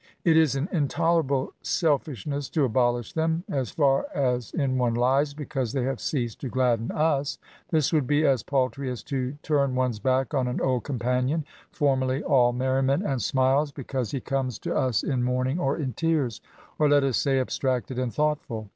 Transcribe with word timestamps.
It 0.25 0.35
is 0.35 0.55
an 0.55 0.67
intolerable 0.71 1.53
selfishness 1.61 2.49
to 2.49 2.63
abolish 2.63 3.13
them, 3.13 3.43
as 3.47 3.69
far 3.69 4.07
as 4.15 4.51
in 4.51 4.79
one 4.79 4.95
lies, 4.95 5.35
because 5.35 5.73
they 5.73 5.83
have 5.83 5.99
ceased 6.01 6.41
to 6.41 6.49
gladden 6.49 6.89
us; 6.89 7.37
this 7.69 7.93
would 7.93 8.07
be 8.07 8.25
as 8.25 8.41
paltry 8.41 8.89
as 8.89 9.03
to 9.03 9.37
turn 9.43 9.75
one's 9.75 9.99
back 9.99 10.33
on 10.33 10.47
an 10.47 10.59
old 10.59 10.83
companion, 10.85 11.45
for 11.71 11.95
merly 11.95 12.23
all 12.23 12.51
merriment 12.51 13.03
and 13.03 13.21
smiles, 13.21 13.71
because 13.71 14.09
he 14.09 14.19
comes 14.19 14.57
36 14.57 14.57
ESSAYS. 14.57 14.61
to 14.61 14.87
US 14.87 15.03
in 15.13 15.23
mourning 15.23 15.59
or 15.59 15.77
in 15.77 15.93
tears; 15.93 16.41
or^ 16.79 16.89
let 16.89 17.03
us 17.03 17.17
say, 17.17 17.39
abstracted 17.39 17.99
and 17.99 18.11
thoughtful. 18.11 18.69